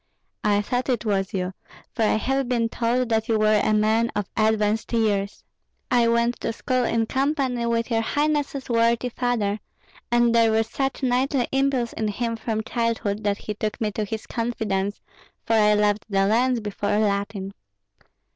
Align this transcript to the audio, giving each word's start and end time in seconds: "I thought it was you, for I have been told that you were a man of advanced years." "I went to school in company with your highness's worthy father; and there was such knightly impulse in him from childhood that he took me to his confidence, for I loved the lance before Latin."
"I 0.43 0.63
thought 0.63 0.89
it 0.89 1.05
was 1.05 1.31
you, 1.31 1.53
for 1.93 2.01
I 2.01 2.15
have 2.15 2.49
been 2.49 2.69
told 2.69 3.09
that 3.09 3.29
you 3.29 3.37
were 3.37 3.61
a 3.63 3.71
man 3.71 4.09
of 4.15 4.27
advanced 4.35 4.91
years." 4.93 5.43
"I 5.91 6.07
went 6.07 6.39
to 6.39 6.51
school 6.53 6.83
in 6.85 7.05
company 7.05 7.67
with 7.67 7.91
your 7.91 8.01
highness's 8.01 8.67
worthy 8.67 9.09
father; 9.09 9.59
and 10.11 10.33
there 10.33 10.51
was 10.51 10.67
such 10.71 11.03
knightly 11.03 11.47
impulse 11.51 11.93
in 11.93 12.07
him 12.07 12.35
from 12.35 12.63
childhood 12.63 13.23
that 13.25 13.37
he 13.37 13.53
took 13.53 13.79
me 13.79 13.91
to 13.91 14.03
his 14.03 14.25
confidence, 14.25 14.99
for 15.45 15.53
I 15.53 15.75
loved 15.75 16.07
the 16.09 16.25
lance 16.25 16.59
before 16.61 16.97
Latin." 16.97 17.53